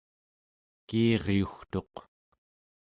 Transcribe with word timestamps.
kiiryugtuq 0.87 1.93